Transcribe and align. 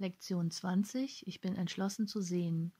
Lektion 0.00 0.50
20. 0.50 1.26
Ich 1.26 1.42
bin 1.42 1.56
entschlossen 1.56 2.08
zu 2.08 2.22
sehen. 2.22 2.72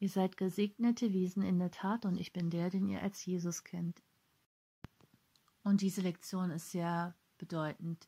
Ihr 0.00 0.10
seid 0.10 0.36
gesegnete 0.36 1.14
Wesen 1.14 1.42
in 1.42 1.58
der 1.58 1.70
Tat 1.70 2.04
und 2.04 2.20
ich 2.20 2.34
bin 2.34 2.50
der, 2.50 2.68
den 2.68 2.86
ihr 2.86 3.02
als 3.02 3.24
Jesus 3.24 3.64
kennt. 3.64 4.02
Und 5.62 5.80
diese 5.80 6.02
Lektion 6.02 6.50
ist 6.50 6.72
sehr 6.72 7.16
bedeutend. 7.38 8.06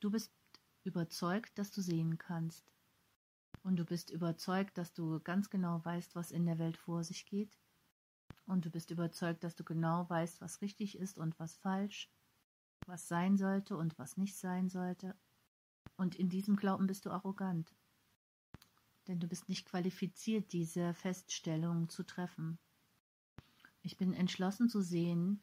Du 0.00 0.10
bist 0.10 0.32
überzeugt, 0.82 1.56
dass 1.56 1.70
du 1.70 1.80
sehen 1.80 2.18
kannst. 2.18 2.72
Und 3.62 3.76
du 3.76 3.84
bist 3.84 4.10
überzeugt, 4.10 4.78
dass 4.78 4.92
du 4.92 5.20
ganz 5.20 5.48
genau 5.48 5.84
weißt, 5.84 6.16
was 6.16 6.32
in 6.32 6.44
der 6.44 6.58
Welt 6.58 6.76
vor 6.76 7.04
sich 7.04 7.24
geht. 7.24 7.56
Und 8.46 8.64
du 8.64 8.70
bist 8.70 8.90
überzeugt, 8.90 9.44
dass 9.44 9.54
du 9.54 9.62
genau 9.62 10.10
weißt, 10.10 10.40
was 10.40 10.60
richtig 10.60 10.98
ist 10.98 11.18
und 11.18 11.38
was 11.38 11.54
falsch, 11.54 12.10
was 12.86 13.06
sein 13.06 13.36
sollte 13.36 13.76
und 13.76 13.96
was 13.96 14.16
nicht 14.16 14.36
sein 14.36 14.68
sollte. 14.68 15.14
Und 16.00 16.14
in 16.14 16.30
diesem 16.30 16.56
Glauben 16.56 16.86
bist 16.86 17.04
du 17.04 17.10
arrogant. 17.10 17.74
Denn 19.06 19.20
du 19.20 19.28
bist 19.28 19.50
nicht 19.50 19.66
qualifiziert, 19.66 20.50
diese 20.54 20.94
Feststellung 20.94 21.90
zu 21.90 22.04
treffen. 22.04 22.58
Ich 23.82 23.98
bin 23.98 24.14
entschlossen 24.14 24.70
zu 24.70 24.80
sehen, 24.80 25.42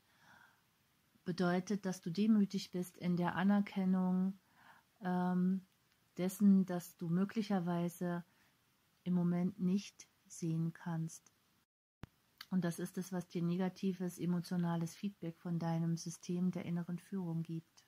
bedeutet, 1.26 1.86
dass 1.86 2.02
du 2.02 2.10
demütig 2.10 2.72
bist 2.72 2.98
in 2.98 3.18
der 3.18 3.36
Anerkennung 3.36 4.40
ähm, 5.02 5.62
dessen, 6.18 6.66
dass 6.66 6.98
du 6.98 7.08
möglicherweise 7.08 8.26
im 9.04 9.14
Moment 9.14 9.60
nicht 9.60 10.08
sehen 10.26 10.74
kannst. 10.74 11.32
Und 12.50 12.66
das 12.66 12.80
ist 12.80 12.98
es, 12.98 13.14
was 13.14 13.28
dir 13.28 13.44
negatives 13.44 14.18
emotionales 14.18 14.96
Feedback 14.96 15.38
von 15.38 15.60
deinem 15.60 15.98
System 15.98 16.50
der 16.50 16.66
inneren 16.66 16.98
Führung 16.98 17.44
gibt 17.44 17.87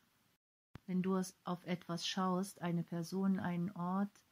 wenn 0.89 1.03
du 1.03 1.21
auf 1.43 1.63
etwas 1.67 2.07
schaust, 2.07 2.63
eine 2.63 2.81
Person, 2.81 3.39
einen 3.39 3.69
Ort, 3.73 4.25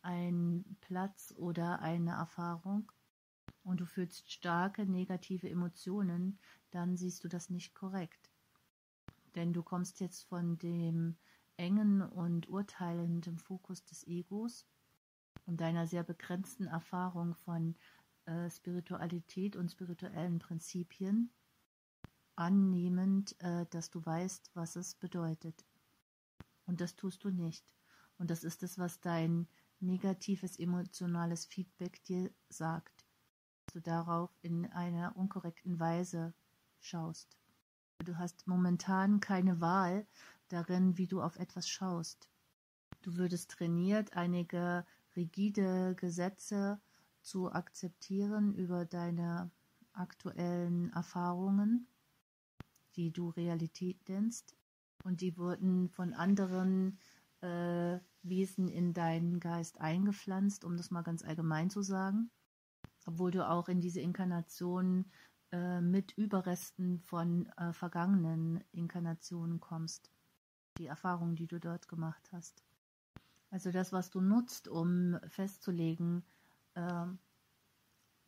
einen 0.00 0.76
Platz 0.80 1.32
oder 1.36 1.78
eine 1.78 2.10
Erfahrung 2.10 2.90
und 3.62 3.78
du 3.78 3.86
fühlst 3.86 4.28
starke 4.32 4.84
negative 4.84 5.48
Emotionen, 5.48 6.40
dann 6.72 6.96
siehst 6.96 7.22
du 7.22 7.28
das 7.28 7.50
nicht 7.50 7.72
korrekt. 7.76 8.32
Denn 9.36 9.52
du 9.52 9.62
kommst 9.62 10.00
jetzt 10.00 10.24
von 10.24 10.58
dem 10.58 11.18
engen 11.56 12.02
und 12.02 12.48
urteilenden 12.48 13.38
Fokus 13.38 13.84
des 13.84 14.04
Egos 14.04 14.66
und 15.46 15.60
deiner 15.60 15.86
sehr 15.86 16.02
begrenzten 16.02 16.66
Erfahrung 16.66 17.36
von 17.36 17.76
äh, 18.24 18.50
Spiritualität 18.50 19.54
und 19.54 19.70
spirituellen 19.70 20.40
Prinzipien, 20.40 21.30
annehmend, 22.34 23.40
äh, 23.40 23.66
dass 23.70 23.88
du 23.88 24.04
weißt, 24.04 24.50
was 24.54 24.74
es 24.74 24.96
bedeutet. 24.96 25.64
Und 26.72 26.80
das 26.80 26.96
tust 26.96 27.22
du 27.22 27.28
nicht. 27.28 27.70
Und 28.16 28.30
das 28.30 28.44
ist 28.44 28.62
es, 28.62 28.78
was 28.78 28.98
dein 29.02 29.46
negatives 29.80 30.58
emotionales 30.58 31.44
Feedback 31.44 32.02
dir 32.04 32.30
sagt. 32.48 33.04
Dass 33.66 33.74
du 33.74 33.80
darauf 33.82 34.30
in 34.40 34.64
einer 34.72 35.14
unkorrekten 35.14 35.78
Weise 35.78 36.32
schaust. 36.80 37.36
Du 38.02 38.16
hast 38.16 38.46
momentan 38.46 39.20
keine 39.20 39.60
Wahl 39.60 40.06
darin, 40.48 40.96
wie 40.96 41.06
du 41.06 41.20
auf 41.20 41.36
etwas 41.38 41.68
schaust. 41.68 42.30
Du 43.02 43.16
würdest 43.16 43.50
trainiert, 43.50 44.16
einige 44.16 44.86
rigide 45.14 45.94
Gesetze 45.96 46.80
zu 47.20 47.52
akzeptieren 47.52 48.54
über 48.54 48.86
deine 48.86 49.50
aktuellen 49.92 50.90
Erfahrungen, 50.94 51.86
die 52.96 53.10
du 53.10 53.28
Realität 53.28 54.08
nennst, 54.08 54.56
und 55.04 55.20
die 55.20 55.36
wurden 55.36 55.88
von 55.88 56.14
anderen 56.14 56.98
äh, 57.40 57.98
Wesen 58.22 58.68
in 58.68 58.92
deinen 58.92 59.40
Geist 59.40 59.80
eingepflanzt, 59.80 60.64
um 60.64 60.76
das 60.76 60.90
mal 60.90 61.02
ganz 61.02 61.24
allgemein 61.24 61.70
zu 61.70 61.82
sagen, 61.82 62.30
obwohl 63.06 63.30
du 63.30 63.48
auch 63.48 63.68
in 63.68 63.80
diese 63.80 64.00
Inkarnation 64.00 65.06
äh, 65.50 65.80
mit 65.80 66.12
Überresten 66.12 67.00
von 67.00 67.46
äh, 67.56 67.72
vergangenen 67.72 68.62
Inkarnationen 68.72 69.60
kommst, 69.60 70.10
die 70.78 70.86
Erfahrungen, 70.86 71.36
die 71.36 71.46
du 71.46 71.58
dort 71.58 71.88
gemacht 71.88 72.30
hast. 72.32 72.64
Also 73.50 73.70
das, 73.70 73.92
was 73.92 74.08
du 74.10 74.20
nutzt, 74.20 74.68
um 74.68 75.18
festzulegen, 75.26 76.24
ähm, 76.74 77.18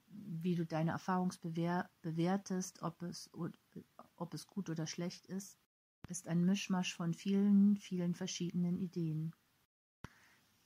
wie 0.08 0.54
du 0.54 0.66
deine 0.66 0.90
Erfahrungsbewertest, 0.92 2.02
bewertest, 2.02 2.82
ob 2.82 3.02
es, 3.02 3.30
ob 4.16 4.34
es 4.34 4.46
gut 4.46 4.68
oder 4.68 4.86
schlecht 4.86 5.26
ist, 5.26 5.63
ist 6.08 6.28
ein 6.28 6.44
Mischmasch 6.44 6.94
von 6.94 7.14
vielen, 7.14 7.76
vielen 7.76 8.14
verschiedenen 8.14 8.78
Ideen. 8.78 9.34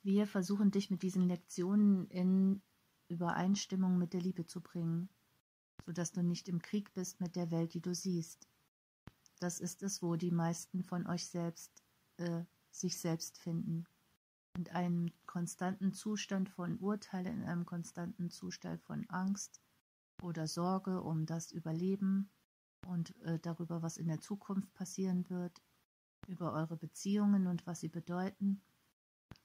Wir 0.01 0.27
versuchen 0.27 0.71
dich 0.71 0.89
mit 0.89 1.03
diesen 1.03 1.27
Lektionen 1.27 2.07
in 2.07 2.61
Übereinstimmung 3.09 3.97
mit 3.97 4.13
der 4.13 4.21
Liebe 4.21 4.45
zu 4.45 4.61
bringen, 4.61 5.09
sodass 5.85 6.11
du 6.11 6.23
nicht 6.23 6.47
im 6.47 6.61
Krieg 6.61 6.93
bist 6.93 7.19
mit 7.19 7.35
der 7.35 7.51
Welt, 7.51 7.73
die 7.73 7.81
du 7.81 7.93
siehst. 7.93 8.47
Das 9.39 9.59
ist 9.59 9.83
es, 9.83 10.01
wo 10.01 10.15
die 10.15 10.31
meisten 10.31 10.83
von 10.83 11.07
euch 11.07 11.27
selbst 11.27 11.83
äh, 12.17 12.43
sich 12.71 12.97
selbst 12.99 13.37
finden. 13.37 13.85
In 14.57 14.67
einem 14.69 15.11
konstanten 15.25 15.93
Zustand 15.93 16.49
von 16.49 16.77
Urteil, 16.79 17.25
in 17.25 17.43
einem 17.43 17.65
konstanten 17.65 18.29
Zustand 18.29 18.81
von 18.81 19.09
Angst 19.09 19.61
oder 20.21 20.47
Sorge 20.47 21.01
um 21.01 21.25
das 21.25 21.51
Überleben 21.51 22.29
und 22.87 23.15
äh, 23.23 23.39
darüber, 23.39 23.81
was 23.81 23.97
in 23.97 24.07
der 24.07 24.19
Zukunft 24.19 24.73
passieren 24.73 25.29
wird, 25.29 25.61
über 26.27 26.53
eure 26.53 26.77
Beziehungen 26.77 27.47
und 27.47 27.65
was 27.67 27.79
sie 27.79 27.89
bedeuten. 27.89 28.61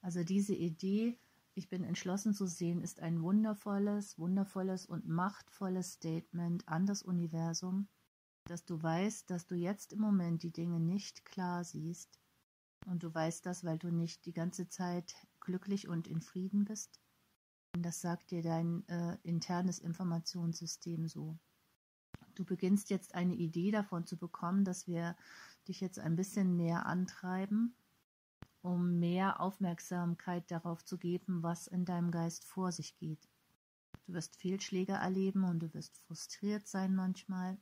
Also 0.00 0.22
diese 0.24 0.54
Idee, 0.54 1.18
ich 1.54 1.68
bin 1.68 1.84
entschlossen 1.84 2.34
zu 2.34 2.46
sehen, 2.46 2.82
ist 2.82 3.00
ein 3.00 3.22
wundervolles, 3.22 4.18
wundervolles 4.18 4.86
und 4.86 5.06
machtvolles 5.06 5.92
Statement 5.92 6.68
an 6.68 6.86
das 6.86 7.02
Universum, 7.02 7.88
dass 8.44 8.64
du 8.64 8.82
weißt, 8.82 9.30
dass 9.30 9.46
du 9.46 9.54
jetzt 9.54 9.92
im 9.92 10.00
Moment 10.00 10.42
die 10.42 10.52
Dinge 10.52 10.80
nicht 10.80 11.24
klar 11.24 11.64
siehst. 11.64 12.18
Und 12.86 13.02
du 13.02 13.14
weißt 13.14 13.46
das, 13.46 13.64
weil 13.64 13.78
du 13.78 13.90
nicht 13.90 14.26
die 14.26 14.34
ganze 14.34 14.68
Zeit 14.68 15.14
glücklich 15.40 15.88
und 15.88 16.06
in 16.06 16.20
Frieden 16.20 16.64
bist. 16.64 17.00
Und 17.74 17.82
das 17.82 18.00
sagt 18.00 18.30
dir 18.30 18.42
dein 18.42 18.86
äh, 18.88 19.16
internes 19.22 19.78
Informationssystem 19.78 21.08
so. 21.08 21.38
Du 22.34 22.44
beginnst 22.44 22.90
jetzt 22.90 23.14
eine 23.14 23.34
Idee 23.34 23.70
davon 23.70 24.06
zu 24.06 24.16
bekommen, 24.16 24.64
dass 24.64 24.86
wir 24.86 25.16
dich 25.68 25.80
jetzt 25.80 25.98
ein 25.98 26.16
bisschen 26.16 26.56
mehr 26.56 26.86
antreiben, 26.86 27.74
um 28.62 28.98
mehr 28.98 29.40
Aufmerksamkeit 29.40 30.50
darauf 30.50 30.84
zu 30.84 30.98
geben, 30.98 31.42
was 31.42 31.66
in 31.66 31.84
deinem 31.84 32.10
Geist 32.10 32.44
vor 32.44 32.72
sich 32.72 32.96
geht. 32.96 33.28
Du 34.06 34.12
wirst 34.14 34.36
Fehlschläge 34.36 34.92
erleben 34.92 35.44
und 35.44 35.60
du 35.60 35.72
wirst 35.74 35.96
frustriert 35.98 36.66
sein 36.66 36.94
manchmal. 36.94 37.58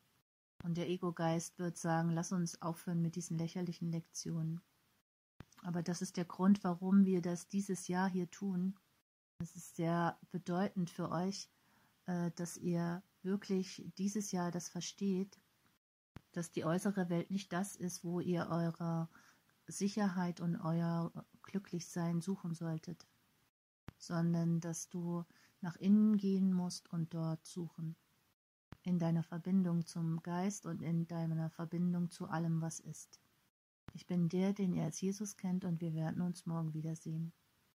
Und 0.64 0.76
der 0.76 0.88
Ego-Geist 0.88 1.58
wird 1.58 1.76
sagen, 1.76 2.10
lass 2.10 2.32
uns 2.32 2.60
aufhören 2.62 3.02
mit 3.02 3.16
diesen 3.16 3.36
lächerlichen 3.36 3.90
Lektionen. 3.90 4.60
Aber 5.62 5.82
das 5.82 6.02
ist 6.02 6.16
der 6.16 6.24
Grund, 6.24 6.62
warum 6.64 7.04
wir 7.04 7.20
das 7.20 7.48
dieses 7.48 7.88
Jahr 7.88 8.08
hier 8.08 8.30
tun. 8.30 8.76
Es 9.38 9.54
ist 9.56 9.76
sehr 9.76 10.18
bedeutend 10.30 10.90
für 10.90 11.10
euch, 11.10 11.48
äh, 12.06 12.30
dass 12.36 12.56
ihr 12.56 13.02
wirklich 13.24 13.84
dieses 13.98 14.32
Jahr 14.32 14.50
das 14.50 14.68
versteht, 14.68 15.38
dass 16.32 16.50
die 16.50 16.64
äußere 16.64 17.08
Welt 17.08 17.30
nicht 17.30 17.52
das 17.52 17.76
ist, 17.76 18.04
wo 18.04 18.20
ihr 18.20 18.48
eure 18.48 19.08
Sicherheit 19.66 20.40
und 20.40 20.56
euer 20.56 21.12
Glücklichsein 21.42 22.20
suchen 22.20 22.54
solltet, 22.54 23.06
sondern 23.98 24.60
dass 24.60 24.88
du 24.88 25.24
nach 25.60 25.76
innen 25.76 26.16
gehen 26.16 26.52
musst 26.52 26.92
und 26.92 27.14
dort 27.14 27.46
suchen, 27.46 27.96
in 28.82 28.98
deiner 28.98 29.22
Verbindung 29.22 29.86
zum 29.86 30.22
Geist 30.22 30.66
und 30.66 30.82
in 30.82 31.06
deiner 31.06 31.50
Verbindung 31.50 32.10
zu 32.10 32.26
allem, 32.26 32.60
was 32.60 32.80
ist. 32.80 33.20
Ich 33.94 34.06
bin 34.06 34.28
der, 34.28 34.52
den 34.52 34.72
ihr 34.72 34.84
als 34.84 35.00
Jesus 35.00 35.36
kennt, 35.36 35.64
und 35.64 35.80
wir 35.80 35.94
werden 35.94 36.22
uns 36.22 36.46
morgen 36.46 36.74
wiedersehen. 36.74 37.32